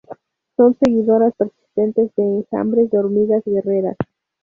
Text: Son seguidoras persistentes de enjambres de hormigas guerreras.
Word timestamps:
Son 0.57 0.75
seguidoras 0.83 1.31
persistentes 1.37 2.09
de 2.15 2.23
enjambres 2.23 2.89
de 2.89 2.97
hormigas 2.97 3.43
guerreras. 3.45 3.97